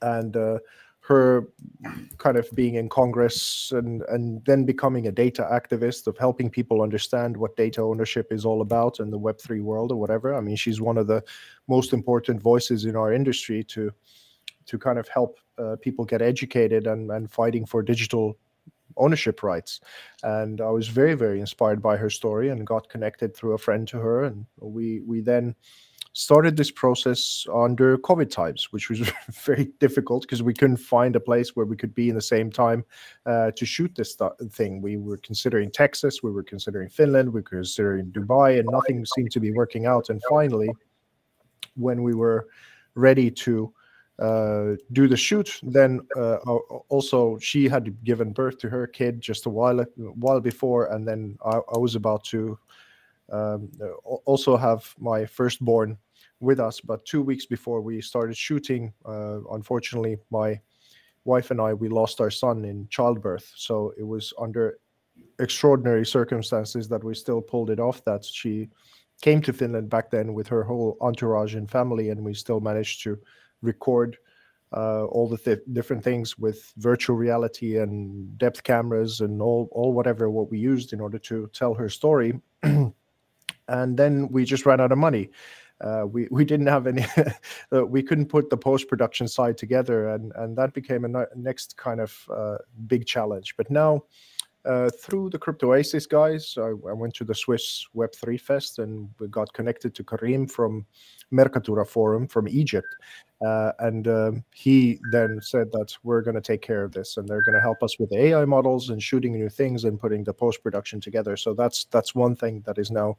[0.00, 0.58] And uh,
[1.06, 1.46] her
[2.18, 6.82] kind of being in Congress and, and then becoming a data activist of helping people
[6.82, 10.34] understand what data ownership is all about in the Web3 world or whatever.
[10.34, 11.22] I mean, she's one of the
[11.68, 13.92] most important voices in our industry to
[14.66, 18.36] to kind of help uh, people get educated and, and fighting for digital
[18.96, 19.78] ownership rights.
[20.24, 23.86] And I was very, very inspired by her story and got connected through a friend
[23.86, 24.24] to her.
[24.24, 25.54] And we we then
[26.16, 29.00] started this process under COVID times, which was
[29.44, 32.50] very difficult because we couldn't find a place where we could be in the same
[32.50, 32.82] time
[33.26, 34.80] uh, to shoot this th- thing.
[34.80, 39.30] We were considering Texas, we were considering Finland, we were considering Dubai, and nothing seemed
[39.32, 40.08] to be working out.
[40.08, 40.70] And finally,
[41.74, 42.46] when we were
[42.94, 43.74] ready to
[44.18, 45.60] uh, do the shoot.
[45.62, 46.36] Then uh,
[46.88, 51.36] also she had given birth to her kid just a while while before, and then
[51.44, 52.58] I, I was about to
[53.30, 53.70] um,
[54.24, 55.98] also have my firstborn
[56.40, 56.80] with us.
[56.80, 60.60] But two weeks before we started shooting, uh, unfortunately, my
[61.24, 63.52] wife and I we lost our son in childbirth.
[63.56, 64.78] So it was under
[65.38, 68.04] extraordinary circumstances that we still pulled it off.
[68.04, 68.68] That she
[69.22, 73.02] came to Finland back then with her whole entourage and family, and we still managed
[73.04, 73.18] to
[73.62, 74.18] record
[74.72, 79.92] uh, all the th- different things with virtual reality and depth cameras and all all
[79.92, 82.40] whatever what we used in order to tell her story.
[83.68, 85.30] and then we just ran out of money
[85.80, 87.04] uh, we we didn't have any.
[87.72, 91.76] uh, we couldn't put the post production side together, and and that became a next
[91.76, 93.54] kind of uh, big challenge.
[93.56, 94.04] But now.
[94.64, 99.08] Uh, through the Crypto Oasis guys, I, I, went to the Swiss Web3 Fest and
[99.20, 100.84] we got connected to Karim from
[101.32, 102.88] Mercatura Forum from Egypt.
[103.46, 107.28] Uh, and um, he then said that we're going to take care of this and
[107.28, 110.34] they're going to help us with AI models and shooting new things and putting the
[110.34, 111.36] post production together.
[111.36, 113.18] So that's that's one thing that is now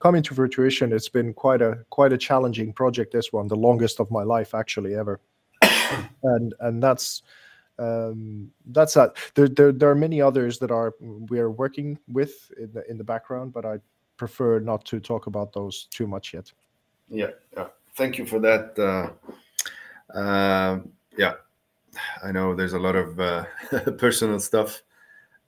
[0.00, 0.92] coming to fruition.
[0.92, 3.12] It's been quite a quite a challenging project.
[3.12, 5.20] This one, the longest of my life actually ever,
[6.22, 7.22] and and that's
[7.78, 9.16] um, that's that.
[9.34, 12.98] There, there, there are many others that are we are working with in the in
[12.98, 13.78] the background, but I
[14.16, 16.52] prefer not to talk about those too much yet.
[17.08, 17.68] Yeah, yeah.
[17.96, 18.78] Thank you for that.
[18.78, 20.80] Uh, uh,
[21.16, 21.34] yeah,
[22.22, 23.44] I know there's a lot of uh,
[23.98, 24.82] personal stuff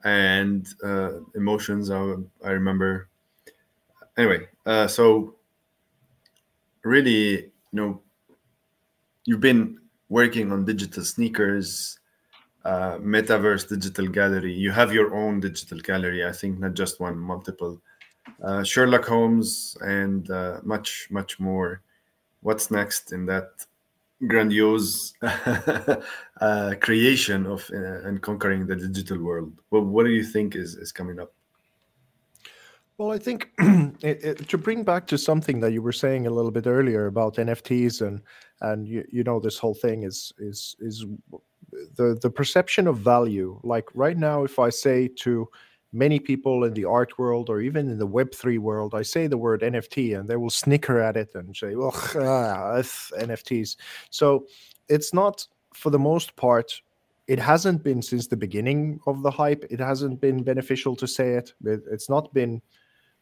[0.05, 1.91] and uh, emotions.
[1.91, 3.09] I, I remember.
[4.17, 5.37] Anyway, uh, so
[6.83, 8.01] really, you know,
[9.25, 11.99] you've been working on digital sneakers
[12.67, 14.53] uh, metaverse digital gallery.
[14.53, 17.81] You have your own digital gallery, I think, not just one, multiple.
[18.43, 21.83] Uh, Sherlock Holmes and uh, much, much more.
[22.41, 23.51] What's next in that
[24.27, 29.53] grandiose uh, creation of uh, and conquering the digital world?
[29.71, 31.36] Well, what do you think is, is coming up?
[32.99, 36.31] Well, I think it, it, to bring back to something that you were saying a
[36.31, 38.23] little bit earlier about NFTs and
[38.63, 41.05] and you, you know this whole thing is is is
[41.97, 43.61] the the perception of value.
[43.63, 45.49] Like right now if i say to
[45.93, 49.39] many people in the art world or even in the web3 world i say the
[49.39, 52.83] word nft and they will snicker at it and say well ah,
[53.21, 53.77] nfts
[54.11, 54.45] so
[54.89, 56.83] it's not for the most part
[57.29, 59.65] it hasn't been since the beginning of the hype.
[59.69, 62.63] It hasn't been beneficial to say it, it it's not been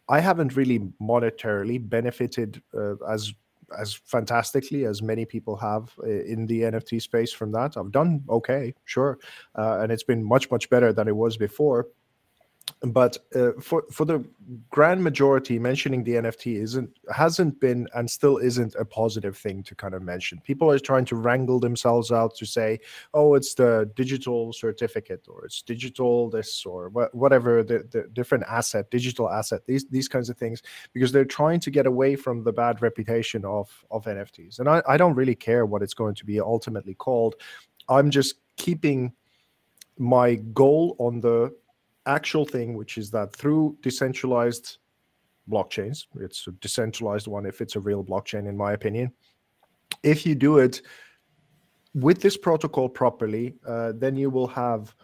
[0.08, 3.32] i haven't really monetarily benefited uh, as
[3.78, 7.76] as fantastically as many people have uh, in the NFT space from that.
[7.76, 9.18] I've done okay, sure,
[9.56, 11.88] uh, and it's been much much better than it was before
[12.80, 14.22] but uh, for for the
[14.70, 19.74] grand majority mentioning the nft isn't hasn't been and still isn't a positive thing to
[19.74, 20.40] kind of mention.
[20.40, 22.78] People are trying to wrangle themselves out to say
[23.14, 28.44] oh it's the digital certificate or it's digital this or wh- whatever the, the different
[28.48, 32.44] asset digital asset these these kinds of things because they're trying to get away from
[32.44, 36.14] the bad reputation of of nfts and i, I don't really care what it's going
[36.16, 37.34] to be ultimately called.
[37.88, 39.12] I'm just keeping
[39.98, 41.54] my goal on the
[42.06, 44.78] actual thing, which is that through decentralized
[45.50, 49.12] blockchains, it's a decentralized one if it's a real blockchain, in my opinion.
[50.02, 50.82] If you do it
[51.94, 54.94] with this protocol properly, uh, then you will have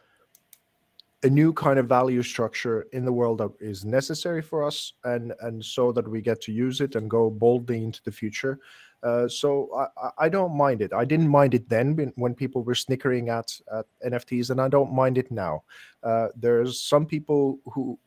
[1.22, 5.34] a new kind of value structure in the world that is necessary for us and
[5.40, 8.58] and so that we get to use it and go boldly into the future
[9.02, 10.92] uh, so I, I, don't mind it.
[10.92, 14.92] I didn't mind it then when people were snickering at, at NFTs, and I don't
[14.92, 15.62] mind it now.
[16.02, 17.98] Uh, there's some people who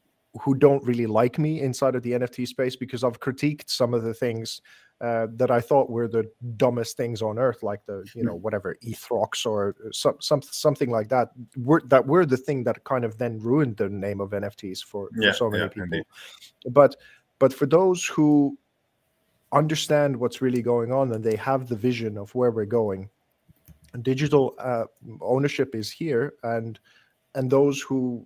[0.41, 4.01] who don't really like me inside of the NFT space because I've critiqued some of
[4.01, 4.61] the things
[4.99, 8.77] uh, that I thought were the dumbest things on earth, like the you know whatever
[8.85, 11.29] EtherRocks or some, some something like that.
[11.57, 15.09] Were, that were the thing that kind of then ruined the name of NFTs for,
[15.15, 15.83] yeah, for so many yeah, people.
[15.83, 16.05] Indeed.
[16.69, 16.95] But
[17.39, 18.57] but for those who
[19.53, 23.09] understand what's really going on and they have the vision of where we're going.
[24.01, 24.85] Digital uh,
[25.21, 26.79] ownership is here and
[27.35, 28.25] and those who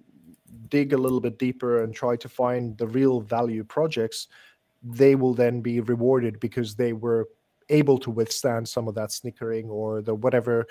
[0.69, 4.27] dig a little bit deeper and try to find the real value projects
[4.83, 7.27] they will then be rewarded because they were
[7.69, 10.65] able to withstand some of that snickering or the whatever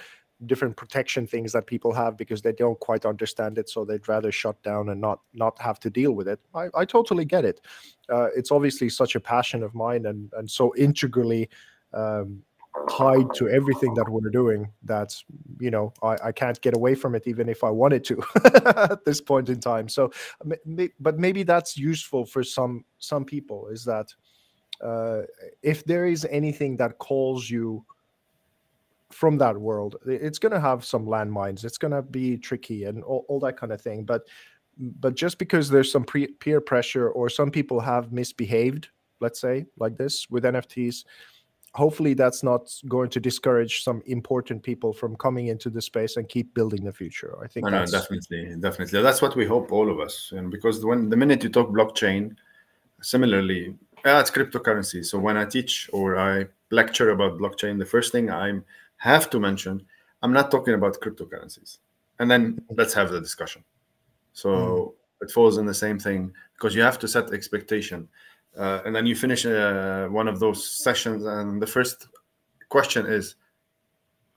[0.45, 4.31] different protection things that people have because they don't quite understand it so they'd rather
[4.31, 6.39] shut down and not not have to deal with it.
[6.55, 7.61] I, I totally get it.
[8.13, 11.49] Uh, it's obviously such a passion of mine and and so integrally
[11.95, 12.43] um,
[12.91, 15.15] tied to everything that we're doing that
[15.59, 18.23] you know I, I can't get away from it even if i wanted to
[18.91, 19.89] at this point in time.
[19.89, 20.13] So
[21.01, 24.13] but maybe that's useful for some some people is that
[24.83, 25.23] uh,
[25.63, 27.85] if there is anything that calls you
[29.11, 33.05] from that world it's going to have some landmines it's going to be tricky and
[33.05, 34.23] all, all, that kind of thing but
[34.79, 38.89] but just because there's some pre- peer pressure or some people have misbehaved
[39.21, 41.05] let's say like this with nfts
[41.77, 46.27] hopefully that's not going to discourage some important people from coming into the space and
[46.29, 47.37] keep building the future.
[47.45, 49.03] I think oh, no, no definitely definitely.
[49.03, 52.35] That's what we hope all of us and because when the minute you talk blockchain
[53.03, 55.05] similarly yeah, it's cryptocurrency.
[55.05, 58.65] So when i teach or i lecture about blockchain the first thing i'm
[58.99, 59.85] have to mention
[60.23, 61.79] I'm not talking about cryptocurrencies.
[62.19, 63.63] And then let's have the discussion.
[64.33, 64.93] So mm.
[65.25, 68.09] it falls in the same thing because you have to set expectation.
[68.57, 72.09] uh, and then you finish uh, one of those sessions, and the first
[72.71, 73.37] question is,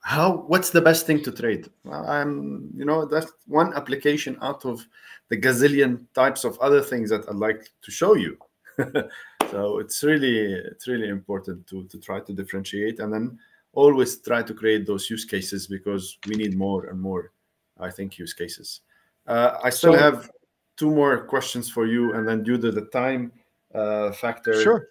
[0.00, 0.44] "How?
[0.50, 4.86] What's the best thing to trade?" Well, I'm, you know, that's one application out of
[5.30, 8.36] the gazillion types of other things that I'd like to show you.
[9.50, 13.38] so it's really, it's really important to to try to differentiate, and then
[13.72, 17.32] always try to create those use cases because we need more and more,
[17.78, 18.80] I think, use cases.
[19.26, 20.30] Uh, I still so, have
[20.76, 23.32] two more questions for you, and then due to the time
[23.74, 24.60] uh, factor.
[24.60, 24.88] Sure.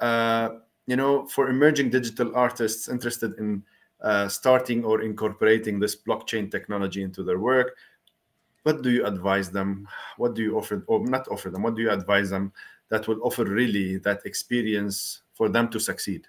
[0.00, 0.50] Uh,
[0.86, 3.62] you know, for emerging digital artists interested in
[4.02, 7.76] uh, starting or incorporating this blockchain technology into their work,
[8.64, 9.86] what do you advise them?
[10.16, 11.62] What do you offer, or not offer them?
[11.62, 12.52] What do you advise them
[12.88, 16.26] that will offer really that experience for them to succeed?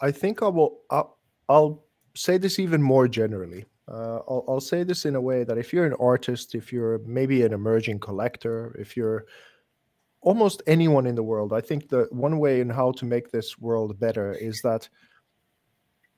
[0.00, 0.78] I think I will.
[0.90, 1.18] I'll,
[1.48, 1.84] I'll
[2.14, 3.64] say this even more generally.
[3.88, 6.98] Uh, I'll, I'll, say this in a way that if you're an artist, if you're
[7.06, 9.26] maybe an emerging collector, if you're
[10.26, 11.52] almost anyone in the world.
[11.52, 14.88] I think the one way in how to make this world better is that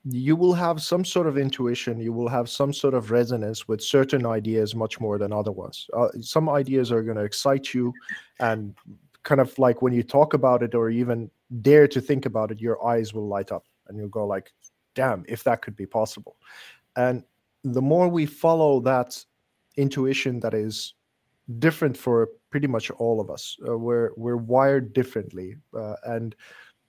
[0.03, 3.81] you will have some sort of intuition, you will have some sort of resonance with
[3.81, 5.87] certain ideas much more than other ones.
[5.95, 7.93] Uh, some ideas are going to excite you,
[8.39, 8.75] and
[9.21, 11.29] kind of like when you talk about it or even
[11.61, 14.53] dare to think about it, your eyes will light up and you'll go like,
[14.95, 16.37] "Damn, if that could be possible."
[16.95, 17.23] And
[17.63, 19.23] the more we follow that
[19.75, 20.93] intuition that is
[21.57, 23.57] different for pretty much all of us.
[23.67, 26.35] Uh, we're we're wired differently, uh, and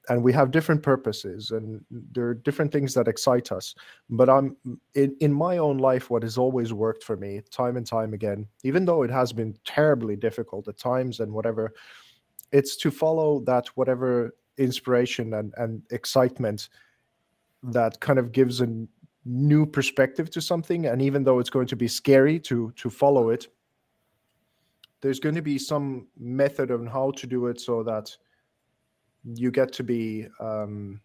[0.08, 3.74] and we have different purposes, and there are different things that excite us.
[4.10, 4.56] But I'm
[4.94, 8.46] in in my own life, what has always worked for me, time and time again,
[8.64, 11.72] even though it has been terribly difficult at times and whatever,
[12.52, 16.68] it's to follow that whatever inspiration and and excitement
[17.62, 18.68] that kind of gives a
[19.24, 23.28] new perspective to something and even though it's going to be scary to to follow
[23.28, 23.48] it
[25.02, 28.16] there's going to be some method on how to do it so that
[29.24, 31.00] you get to be um,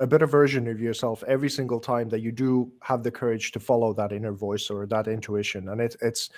[0.00, 3.60] a better version of yourself every single time that you do have the courage to
[3.60, 5.68] follow that inner voice or that intuition.
[5.70, 6.30] And it, it's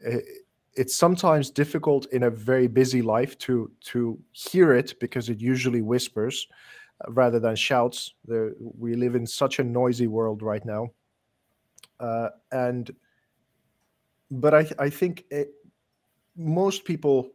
[0.00, 0.24] it,
[0.74, 5.82] it's sometimes difficult in a very busy life to to hear it because it usually
[5.82, 6.46] whispers
[7.08, 8.14] rather than shouts.
[8.24, 10.90] There, we live in such a noisy world right now.
[11.98, 12.90] Uh, and
[14.30, 15.50] but i i think it,
[16.36, 17.30] most people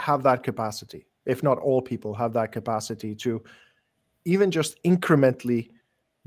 [0.00, 3.42] have that capacity, if not all people have that capacity to
[4.24, 5.70] even just incrementally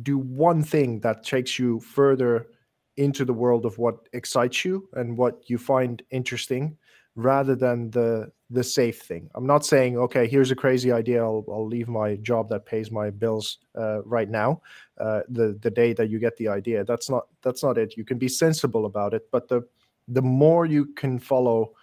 [0.04, 2.48] do one thing that takes you further
[2.96, 6.78] into the world of what excites you and what you find interesting
[7.18, 9.30] rather than the the safe thing.
[9.36, 12.92] I'm not saying okay here's a crazy idea i'll, I'll leave my job that pays
[12.92, 14.62] my bills uh, right now
[15.02, 16.86] uh, the the day that you get the idea.
[16.86, 17.98] That's not that's not it.
[17.98, 19.68] You can be sensible about it but the
[20.08, 21.74] the more you can follow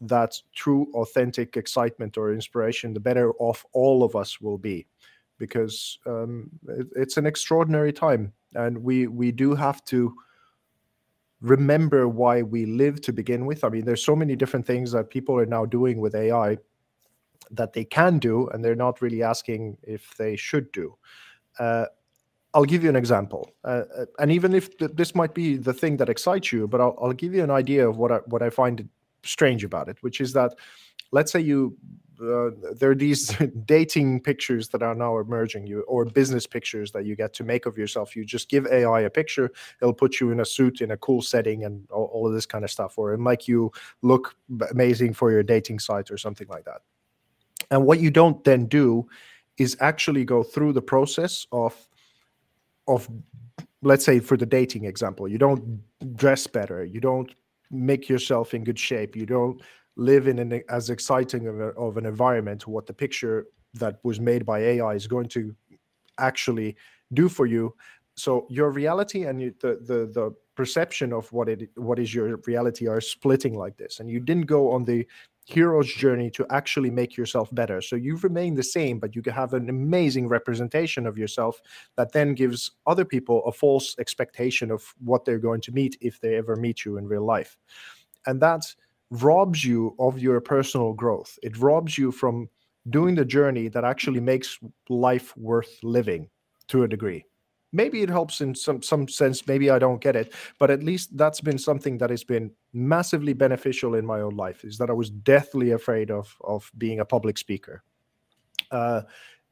[0.00, 4.86] that true, authentic excitement or inspiration, the better off all of us will be,
[5.38, 10.14] because um, it, it's an extraordinary time, and we we do have to
[11.40, 13.64] remember why we live to begin with.
[13.64, 16.58] I mean, there's so many different things that people are now doing with AI
[17.50, 20.96] that they can do, and they're not really asking if they should do.
[21.58, 21.86] Uh,
[22.52, 25.72] I'll give you an example, uh, uh and even if th- this might be the
[25.72, 28.42] thing that excites you, but I'll, I'll, give you an idea of what I, what
[28.42, 28.88] I find
[29.22, 30.56] strange about it, which is that
[31.12, 31.76] let's say you
[32.20, 33.28] uh, there are these
[33.64, 37.66] dating pictures that are now emerging you or business pictures that you get to make
[37.66, 39.50] of yourself you just give ai a picture
[39.80, 42.46] it'll put you in a suit in a cool setting and all, all of this
[42.46, 44.36] kind of stuff or it make you look
[44.70, 46.82] amazing for your dating site or something like that
[47.70, 49.08] and what you don't then do
[49.56, 51.74] is actually go through the process of
[52.86, 53.08] of
[53.82, 55.80] let's say for the dating example you don't
[56.16, 57.32] dress better you don't
[57.70, 59.16] make yourself in good shape.
[59.16, 59.60] You don't
[59.96, 62.66] live in an as exciting of, a, of an environment.
[62.66, 65.54] What the picture that was made by AI is going to
[66.18, 66.76] actually
[67.12, 67.74] do for you.
[68.14, 72.36] So your reality and you, the the the perception of what it what is your
[72.46, 75.06] reality are splitting like this, and you didn't go on the
[75.46, 77.80] hero's journey to actually make yourself better.
[77.80, 81.60] So you remain the same, but you have an amazing representation of yourself
[81.96, 86.20] that then gives other people a false expectation of what they're going to meet if
[86.20, 87.58] they ever meet you in real life.
[88.26, 88.62] And that
[89.10, 91.38] robs you of your personal growth.
[91.42, 92.48] It robs you from
[92.88, 94.58] doing the journey that actually makes
[94.88, 96.28] life worth living
[96.68, 97.24] to a degree
[97.72, 101.16] maybe it helps in some some sense maybe i don't get it but at least
[101.16, 104.92] that's been something that has been massively beneficial in my own life is that i
[104.92, 107.82] was deathly afraid of of being a public speaker
[108.70, 109.02] uh,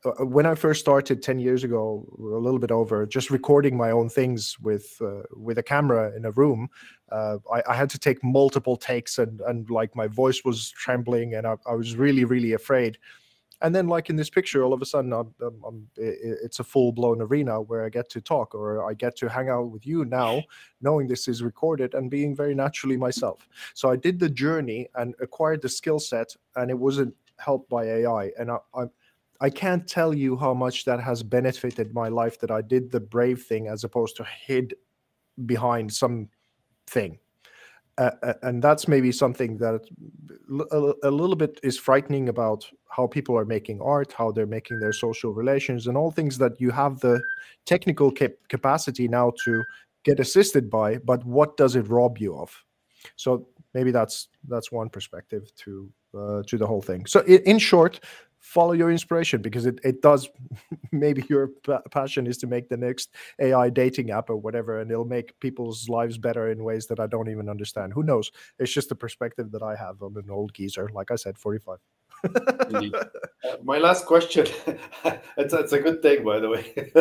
[0.04, 4.08] when I first started 10 years ago, a little bit over, just recording my own
[4.08, 6.68] things with uh, with a camera in a room,
[7.10, 11.34] uh, I, I, had to take multiple takes and and like my voice was trembling
[11.34, 12.98] and I, I was really really afraid.
[13.60, 15.34] And then like in this picture all of a sudden I'm,
[15.66, 19.48] I'm, it's a full-blown arena where i get to talk or i get to hang
[19.48, 20.44] out with you now
[20.80, 23.48] knowing this is recorded and being very naturally myself.
[23.74, 27.84] So i did the journey and acquired the skill set and it wasn't helped by
[27.84, 28.84] ai and I, I
[29.40, 33.00] I can't tell you how much that has benefited my life that I did the
[33.00, 34.74] brave thing as opposed to hid
[35.46, 36.28] behind some
[36.86, 37.18] thing
[37.98, 39.80] uh, and that's maybe something that
[40.70, 44.78] a, a, little bit is frightening about how people are making art how they're making
[44.78, 47.20] their social relations and all things that you have the
[47.66, 49.62] technical cap- capacity now to
[50.04, 52.64] get assisted by but what does it rob you of?
[53.16, 57.04] So maybe that's that's one perspective to uh, to the whole thing.
[57.06, 58.00] So in, in short
[58.40, 60.28] follow your inspiration because it, it does
[60.92, 61.50] maybe your
[61.90, 63.10] passion is to make the next
[63.40, 67.06] ai dating app or whatever and it'll make people's lives better in ways that i
[67.06, 67.92] don't even understand.
[67.92, 68.30] Who knows?
[68.58, 70.02] It's just a perspective that i have.
[70.02, 71.78] On an old geezer like i said 45
[72.24, 74.46] uh, my last question
[75.36, 76.92] it's, it's a good take by the way.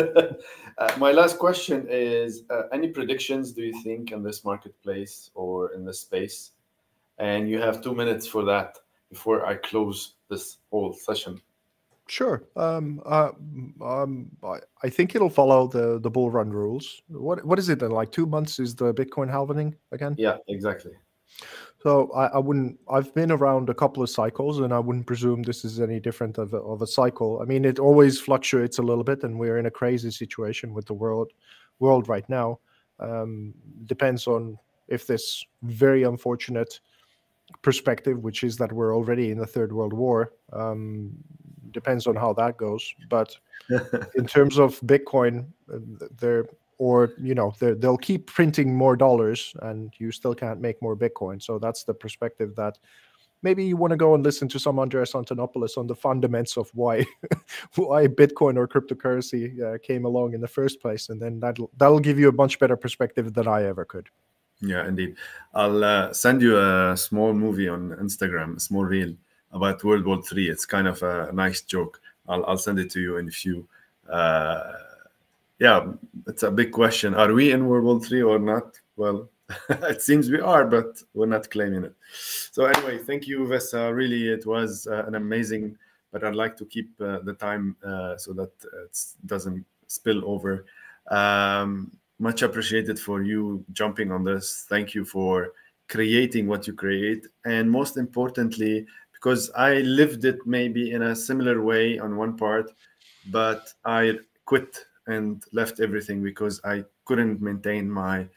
[0.78, 5.72] Uh, my last question is uh, any predictions do you think in this marketplace or
[5.72, 6.52] in this space?
[7.18, 8.78] And you have two minutes for that
[9.10, 11.40] before I close this whole session?
[12.08, 12.42] Sure.
[12.56, 13.30] Um, uh,
[13.82, 17.02] um, I, I think it'll follow the the bull run rules.
[17.08, 17.80] What what is it?
[17.80, 17.90] Then?
[17.90, 20.14] Like two months is the Bitcoin halving again?
[20.18, 20.92] Yeah, exactly.
[21.82, 22.78] So I, I wouldn't.
[22.90, 26.38] I've been around a couple of cycles, and I wouldn't presume this is any different
[26.38, 27.40] of a, of a cycle.
[27.42, 30.86] I mean, it always fluctuates a little bit, and we're in a crazy situation with
[30.86, 31.32] the world
[31.78, 32.58] world right now.
[32.98, 33.54] Um,
[33.84, 36.80] depends on if this very unfortunate
[37.62, 40.32] perspective, which is that we're already in the third world war.
[40.52, 41.12] Um,
[41.70, 43.36] depends on how that goes, but
[44.14, 45.78] in terms of Bitcoin, uh,
[46.18, 46.46] they're
[46.78, 51.42] or you know they'll keep printing more dollars, and you still can't make more Bitcoin.
[51.42, 52.78] So that's the perspective that
[53.42, 56.70] maybe you want to go and listen to some Andreas Antonopoulos on the fundamentals of
[56.74, 57.04] why
[57.74, 62.00] why Bitcoin or cryptocurrency uh, came along in the first place, and then that'll that'll
[62.00, 64.08] give you a much better perspective than I ever could.
[64.60, 65.16] Yeah, indeed.
[65.54, 69.14] I'll uh, send you a small movie on Instagram, a small reel
[69.52, 70.48] about World War Three.
[70.48, 72.00] It's kind of a nice joke.
[72.28, 73.66] I'll, I'll send it to you in a few.
[74.08, 74.72] Uh,
[75.58, 75.92] yeah,
[76.26, 77.14] it's a big question.
[77.14, 78.78] Are we in World War Three or not?
[78.96, 79.28] Well,
[79.70, 81.94] it seems we are, but we're not claiming it.
[82.12, 83.94] So anyway, thank you, Vesa.
[83.94, 85.76] Really, it was uh, an amazing.
[86.10, 88.50] But I'd like to keep uh, the time uh, so that
[88.84, 90.64] it doesn't spill over.
[91.10, 94.66] Um, much appreciated for you jumping on this.
[94.68, 95.52] Thank you for
[95.88, 97.26] creating what you create.
[97.44, 102.70] And most importantly, because I lived it maybe in a similar way on one part,
[103.30, 108.28] but I quit and left everything because I couldn't maintain my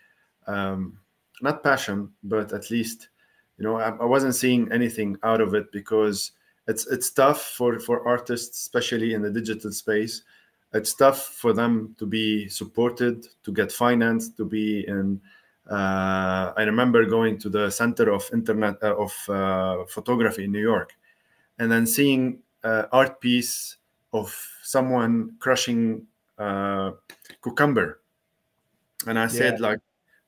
[0.48, 0.98] um,
[1.42, 3.10] not passion, but at least
[3.58, 6.32] you know I, I, wasn't seeing anything out of it because
[6.68, 10.24] it's it's tough for for artists, especially in the digital space,
[10.74, 15.22] it's tough for them to be supported, to get financed, to be in.
[15.70, 20.62] Uh, I remember going to the Center of Internet uh, of uh, Photography in New
[20.62, 20.94] York,
[21.60, 23.78] and then seeing uh, art piece
[24.14, 26.08] of someone crushing
[26.38, 26.92] uh,
[27.44, 28.02] cucumber,
[29.08, 29.68] and I said yeah.
[29.68, 29.80] like,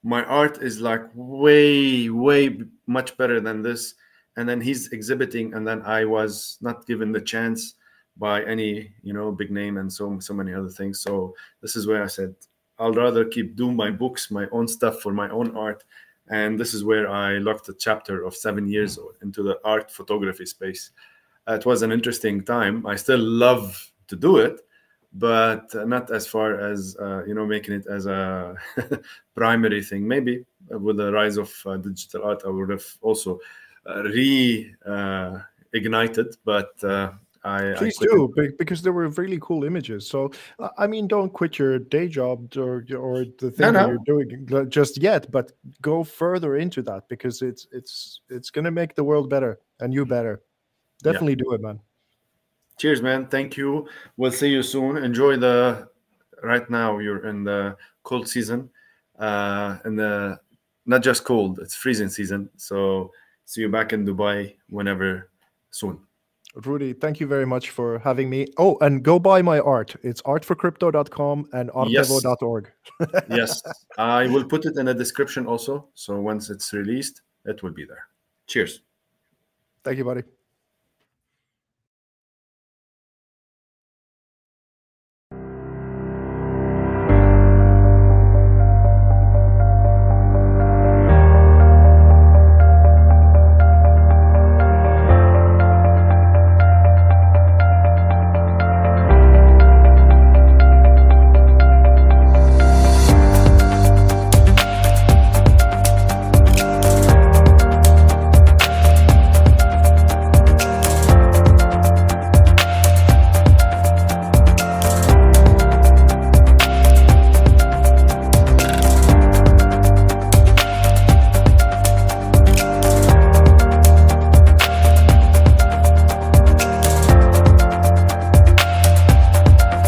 [0.04, 3.96] my art is like way way much better than this,
[4.38, 7.76] and then he's exhibiting, and then I was not given the chance
[8.18, 11.02] by any you know big name and so so many other things.
[11.02, 12.36] So this is where i said
[12.80, 15.84] i'll rather keep doing my books my own stuff for my own art.
[16.30, 20.46] And this is where i locked a chapter of seven years into the art photography
[20.46, 20.92] space.
[21.48, 22.86] It was an interesting time.
[22.86, 24.62] I still love to do it
[25.16, 28.56] but not as far as uh, you know making it as a
[29.36, 30.08] primary thing.
[30.08, 33.40] Maybe with the rise of uh, digital art i would have also
[33.90, 35.40] uh, re uh,
[35.74, 37.12] ignited but uh,
[37.44, 40.08] I please I do because there were really cool images.
[40.08, 40.32] So
[40.78, 43.88] I mean, don't quit your day job or or the thing no, no.
[43.88, 48.96] you're doing just yet, but go further into that because it's it's it's gonna make
[48.96, 50.42] the world better and you better.
[51.02, 51.44] Definitely yeah.
[51.44, 51.80] do it, man.
[52.78, 53.28] Cheers, man.
[53.28, 53.88] Thank you.
[54.18, 54.98] We'll see you soon.
[54.98, 55.90] Enjoy the.
[56.42, 58.70] Right now, you're in the cold season,
[59.18, 60.40] uh, and the
[60.86, 62.50] not just cold; it's freezing season.
[62.58, 63.12] So
[63.46, 65.30] see you back in Dubai whenever
[65.72, 66.00] soon.
[66.56, 68.48] Rudy, thank you very much for having me.
[68.58, 69.96] Oh, and go buy my art.
[70.04, 72.72] It's artforcrypto.com and artevo.org.
[73.00, 73.24] Yes.
[73.30, 73.62] yes.
[73.98, 75.88] I will put it in the description also.
[75.96, 78.06] So once it's released, it will be there.
[78.46, 78.82] Cheers.
[79.84, 80.24] Thank you, buddy.